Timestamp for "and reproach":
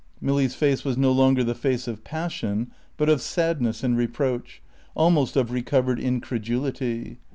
3.83-4.59